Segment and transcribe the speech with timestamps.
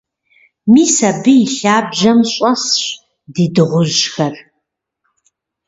[0.71, 2.81] Мис абы и лъабжьэм щӀэсщ
[3.33, 4.33] ди дыгъужьхэр.